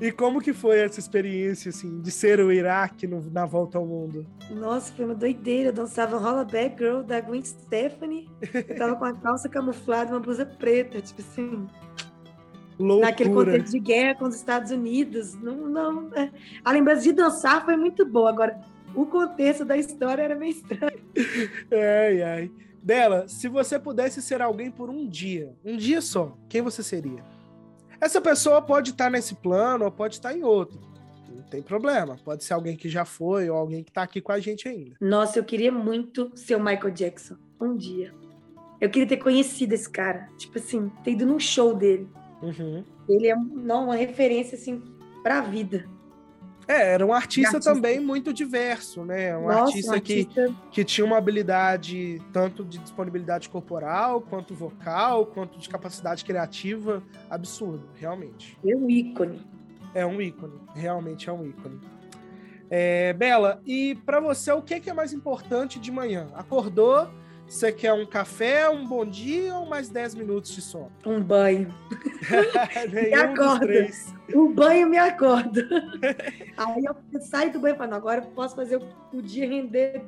[0.00, 3.84] e como que foi essa experiência, assim, de ser o Iraque no, na Volta ao
[3.86, 4.26] Mundo?
[4.50, 5.68] Nossa, foi uma doideira.
[5.68, 8.30] Eu dançava Rolla Back Girl da Gwen Stephanie.
[8.52, 11.66] Eu tava com a calça camuflada, uma blusa preta, tipo assim.
[12.78, 13.06] Loucura.
[13.06, 15.34] naquele contexto de guerra com os Estados Unidos.
[15.34, 16.30] Não, não, é.
[16.64, 18.28] a lembrança de dançar foi muito boa.
[18.28, 18.60] Agora,
[18.94, 21.00] o contexto da história era meio estranho.
[21.72, 22.50] Ai, ai.
[22.82, 27.24] Bela, se você pudesse ser alguém por um dia, um dia só, quem você seria?
[28.00, 30.80] Essa pessoa pode estar nesse plano ou pode estar em outro.
[31.28, 32.16] Não tem problema.
[32.24, 34.96] Pode ser alguém que já foi ou alguém que está aqui com a gente ainda.
[35.00, 37.36] Nossa, eu queria muito ser o Michael Jackson.
[37.60, 38.14] Um dia.
[38.80, 40.28] Eu queria ter conhecido esse cara.
[40.36, 42.08] Tipo assim, ter ido num show dele.
[42.42, 42.84] Uhum.
[43.08, 44.82] Ele é não, uma referência assim
[45.22, 45.88] para a vida.
[46.68, 49.36] É, era um artista, artista, também muito diverso, né?
[49.36, 54.52] Um, Nossa, artista, um artista, Que, que tinha uma habilidade tanto de disponibilidade corporal, quanto
[54.52, 58.58] vocal, quanto de capacidade criativa absurda, realmente.
[58.66, 59.46] É um ícone.
[59.94, 61.80] É um ícone, realmente é um ícone.
[62.68, 66.26] É, Bela, e para você, o que é mais importante de manhã?
[66.34, 67.08] Acordou,
[67.48, 70.92] você quer um café, um bom dia ou mais 10 minutos de sono?
[71.06, 71.72] Um banho.
[72.92, 73.88] me acorda.
[74.34, 75.68] O banho me acorda.
[76.56, 78.80] Aí eu saio do banho e falo, agora eu posso fazer
[79.12, 80.02] o dia render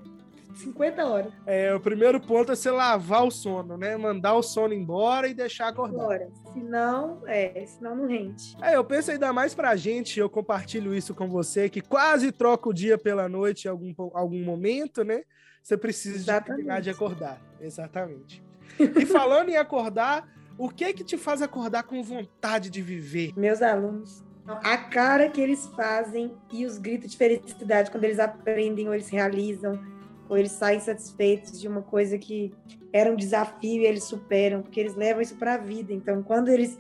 [0.58, 1.32] 50 horas.
[1.46, 3.96] É, o primeiro ponto é você lavar o sono, né?
[3.96, 6.02] Mandar o sono embora e deixar acordar.
[6.02, 8.56] Agora, senão, é, senão não rende.
[8.60, 12.68] É, eu penso ainda mais pra gente, eu compartilho isso com você, que quase troca
[12.68, 15.22] o dia pela noite em algum, algum momento, né?
[15.62, 16.44] Você precisa Exatamente.
[16.44, 17.40] de terminar de acordar.
[17.60, 18.42] Exatamente.
[18.78, 23.32] E falando em acordar, o que é que te faz acordar com vontade de viver?
[23.36, 24.24] Meus alunos.
[24.46, 29.08] A cara que eles fazem e os gritos de felicidade quando eles aprendem ou eles
[29.10, 29.78] realizam,
[30.26, 32.52] ou eles saem satisfeitos de uma coisa que
[32.92, 35.92] era um desafio e eles superam, porque eles levam isso para a vida.
[35.92, 36.78] Então, quando eles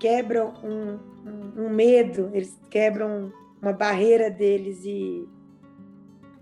[0.00, 5.28] quebram um, um, um medo, eles quebram uma barreira deles e,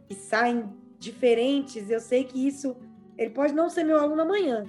[0.09, 0.69] e saem
[1.03, 2.77] diferentes, eu sei que isso,
[3.19, 4.65] ele pode não ser meu aluno amanhã,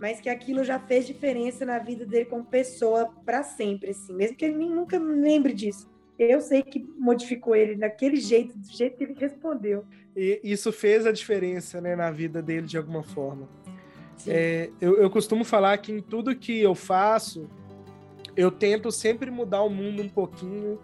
[0.00, 4.36] mas que aquilo já fez diferença na vida dele como pessoa para sempre, assim, mesmo
[4.36, 5.88] que ele nem, nunca lembre disso.
[6.18, 9.84] Eu sei que modificou ele daquele jeito, do jeito que ele respondeu.
[10.16, 13.48] E isso fez a diferença, né, na vida dele de alguma forma.
[14.26, 17.48] É, eu, eu costumo falar que em tudo que eu faço,
[18.36, 20.78] eu tento sempre mudar o mundo um pouquinho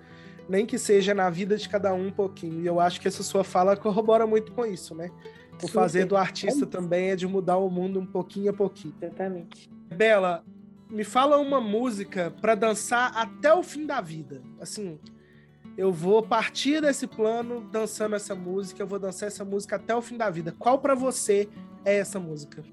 [0.49, 2.63] nem que seja na vida de cada um um pouquinho.
[2.63, 5.11] E eu acho que essa sua fala corrobora muito com isso, né?
[5.57, 5.73] O Super.
[5.73, 8.95] fazer do artista é também é de mudar o mundo um pouquinho a pouquinho.
[9.03, 9.69] Exatamente.
[9.95, 10.45] Bela,
[10.89, 14.43] me fala uma música para dançar até o fim da vida.
[14.61, 14.99] Assim,
[15.77, 20.01] eu vou partir desse plano dançando essa música, eu vou dançar essa música até o
[20.01, 20.55] fim da vida.
[20.59, 21.49] Qual para você
[21.85, 22.65] é essa música?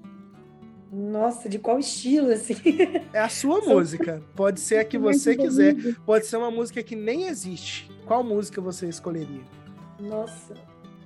[0.96, 2.54] Nossa, de qual estilo, assim?
[3.12, 4.22] É a sua música.
[4.34, 5.76] Pode ser a que você quiser.
[6.06, 7.90] Pode ser uma música que nem existe.
[8.06, 9.42] Qual música você escolheria?
[10.00, 10.54] Nossa,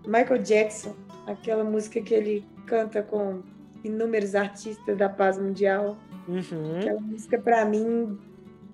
[0.07, 0.94] Michael Jackson,
[1.26, 3.42] aquela música que ele canta com
[3.83, 5.98] inúmeros artistas da paz mundial.
[6.29, 6.79] Uhum.
[6.79, 8.16] Aquela música, para mim,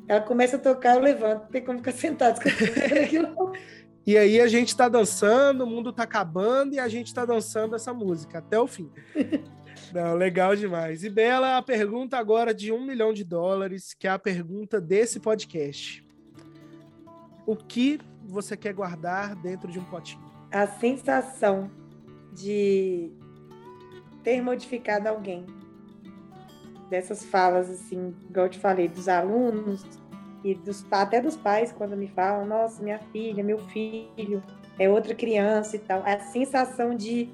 [0.07, 3.53] ela começa a tocar, eu levanto, não tem como ficar sentado escutando aquilo.
[4.07, 7.75] E aí a gente tá dançando, o mundo tá acabando e a gente tá dançando
[7.75, 8.91] essa música até o fim.
[9.93, 11.05] Não, legal demais.
[11.05, 15.21] E Bela, a pergunta agora de um milhão de dólares, que é a pergunta desse
[15.21, 16.07] podcast.
[17.47, 20.25] O que você quer guardar dentro de um potinho?
[20.51, 21.71] A sensação
[22.33, 23.13] de
[24.23, 25.47] ter modificado alguém.
[26.91, 29.85] Dessas falas, assim, igual eu te falei, dos alunos,
[30.45, 34.43] e dos, até dos pais, quando me falam, nossa, minha filha, meu filho,
[34.79, 36.03] é outra criança e tal.
[36.05, 37.29] A sensação de,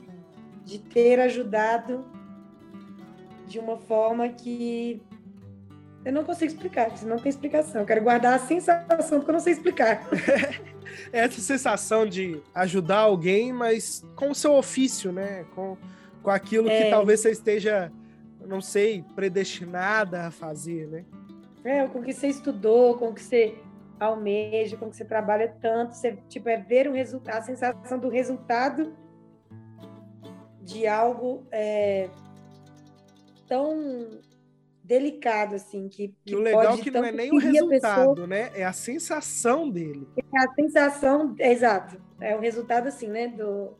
[0.65, 2.05] de ter ajudado
[3.53, 5.01] de uma forma que
[6.05, 7.83] eu não consigo explicar, isso não tem explicação.
[7.83, 10.09] Eu quero guardar a sensação, porque eu não sei explicar.
[11.12, 15.45] Essa sensação de ajudar alguém, mas com o seu ofício, né?
[15.55, 15.77] Com,
[16.23, 16.83] com aquilo é.
[16.83, 17.93] que talvez você esteja,
[18.41, 21.05] não sei, predestinada a fazer, né?
[21.62, 23.55] É, com o que você estudou, com o que você
[24.01, 27.99] almeja, com o que você trabalha tanto, você, tipo, é ver o resultado, a sensação
[27.99, 28.93] do resultado
[30.61, 32.09] de algo é,
[33.53, 34.19] tão
[34.83, 38.27] delicado, assim, que, que o legal é que não é nem o resultado, pessoa...
[38.27, 38.51] né?
[38.55, 40.09] É a sensação dele.
[40.17, 42.01] É a sensação, é, exato.
[42.19, 43.29] É o resultado, assim, né?
[43.29, 43.75] Do,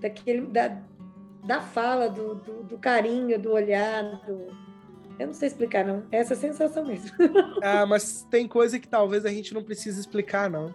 [0.00, 0.82] daquele, da,
[1.44, 4.48] da fala, do, do, do carinho, do olhar, do,
[5.16, 6.02] eu não sei explicar, não.
[6.10, 7.12] É essa sensação mesmo.
[7.62, 10.74] ah, mas tem coisa que talvez a gente não precise explicar, não.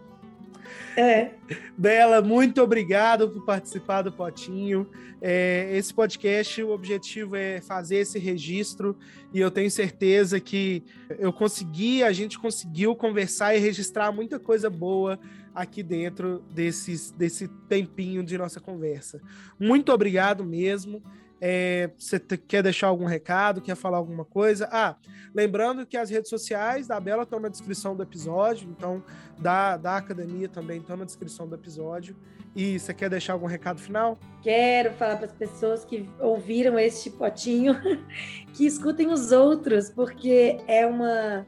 [0.95, 1.31] É.
[1.77, 4.87] Bela, muito obrigado por participar do Potinho.
[5.21, 8.97] É, esse podcast, o objetivo é fazer esse registro
[9.33, 10.83] e eu tenho certeza que
[11.19, 15.19] eu consegui, a gente conseguiu conversar e registrar muita coisa boa
[15.53, 19.19] aqui dentro desses, desse tempinho de nossa conversa.
[19.59, 21.01] Muito obrigado mesmo.
[21.39, 24.67] É, você quer deixar algum recado, quer falar alguma coisa?
[24.71, 24.95] Ah,
[25.33, 29.03] lembrando que as redes sociais da Bela estão na descrição do episódio, então
[29.37, 32.15] da, da academia também estão na descrição do episódio.
[32.55, 34.17] E você quer deixar algum recado final?
[34.41, 37.75] Quero falar para as pessoas que ouviram este potinho
[38.53, 41.45] que escutem os outros, porque é uma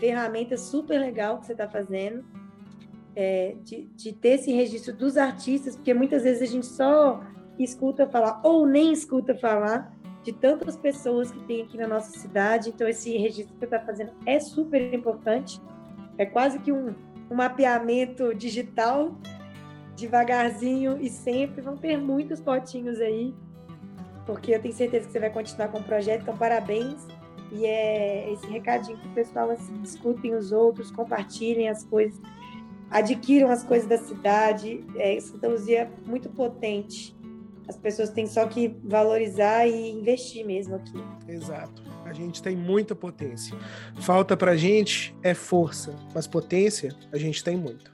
[0.00, 2.24] ferramenta super legal que você está fazendo.
[3.14, 7.22] É, de, de ter esse registro dos artistas, porque muitas vezes a gente só
[7.64, 12.70] escuta falar ou nem escuta falar de tantas pessoas que tem aqui na nossa cidade.
[12.70, 15.60] Então, esse registro que você está fazendo é super importante.
[16.16, 16.94] É quase que um,
[17.30, 19.16] um mapeamento digital,
[19.96, 21.60] devagarzinho e sempre.
[21.60, 23.34] Vão ter muitos potinhos aí,
[24.24, 26.22] porque eu tenho certeza que você vai continuar com o projeto.
[26.22, 27.06] Então, parabéns.
[27.50, 32.18] E é esse recadinho que o pessoal assim, escutem os outros, compartilhem as coisas,
[32.90, 34.82] adquiram as coisas da cidade.
[34.96, 37.14] É, Santa Luzia é muito potente
[37.68, 41.02] as pessoas têm só que valorizar e investir mesmo aqui.
[41.28, 41.82] Exato.
[42.04, 43.56] A gente tem muita potência.
[44.00, 47.92] Falta pra gente é força, mas potência a gente tem muito.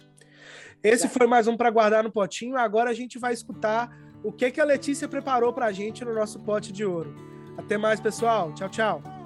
[0.83, 1.19] Esse Exato.
[1.19, 2.57] foi mais um para guardar no potinho.
[2.57, 3.91] Agora a gente vai escutar
[4.23, 7.15] o que que a Letícia preparou pra gente no nosso pote de ouro.
[7.57, 8.53] Até mais, pessoal.
[8.55, 9.18] Tchau, tchau.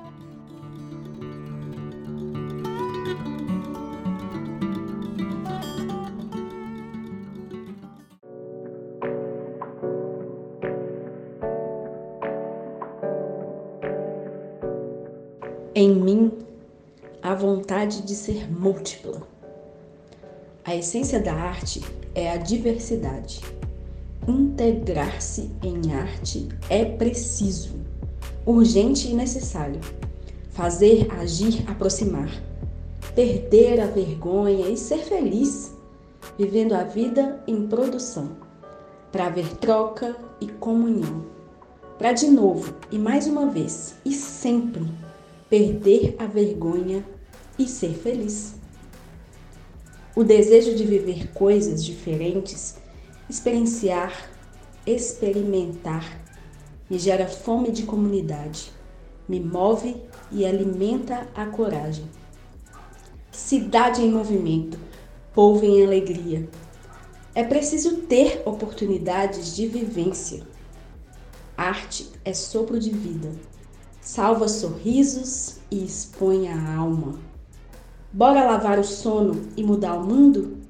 [15.84, 16.30] Em mim,
[17.20, 19.20] a vontade de ser múltipla.
[20.64, 21.82] A essência da arte
[22.14, 23.40] é a diversidade.
[24.28, 27.80] Integrar-se em arte é preciso,
[28.46, 29.80] urgente e necessário.
[30.50, 32.30] Fazer, agir, aproximar.
[33.16, 35.76] Perder a vergonha e ser feliz,
[36.38, 38.36] vivendo a vida em produção,
[39.10, 41.26] para haver troca e comunhão.
[41.98, 45.01] Para de novo e mais uma vez e sempre
[45.52, 47.04] perder a vergonha
[47.58, 48.54] e ser feliz.
[50.16, 52.78] O desejo de viver coisas diferentes,
[53.28, 54.30] experienciar,
[54.86, 56.18] experimentar,
[56.88, 58.72] me gera fome de comunidade,
[59.28, 59.94] me move
[60.30, 62.06] e alimenta a coragem.
[63.30, 64.78] Cidade em movimento,
[65.34, 66.48] povo em alegria.
[67.34, 70.46] É preciso ter oportunidades de vivência.
[71.54, 73.28] Arte é sopro de vida
[74.02, 77.20] salva sorrisos e expõe a alma.
[78.12, 80.60] Bora lavar o sono e mudar o mundo?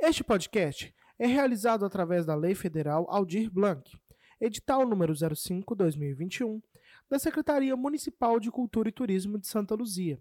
[0.00, 3.92] Este podcast é realizado através da Lei Federal Aldir Blanc
[4.42, 6.60] edital número 05-2021,
[7.08, 10.18] da Secretaria Municipal de Cultura e Turismo de Santa Luzia.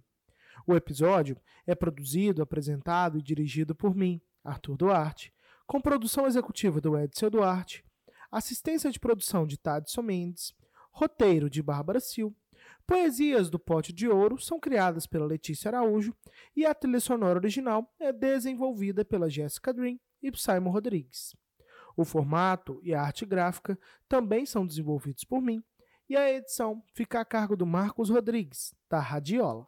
[0.65, 5.33] O episódio é produzido, apresentado e dirigido por mim, Arthur Duarte,
[5.65, 7.83] com produção executiva do Edson Duarte,
[8.31, 10.53] assistência de produção de Tadson Mendes,
[10.91, 12.35] roteiro de Bárbara Sil,
[12.85, 16.15] poesias do Pote de Ouro são criadas pela Letícia Araújo
[16.55, 21.35] e a trilha sonora original é desenvolvida pela Jessica Dream e Simon Rodrigues.
[21.95, 25.63] O formato e a arte gráfica também são desenvolvidos por mim,
[26.09, 29.65] e a edição fica a cargo do Marcos Rodrigues, da Radiola.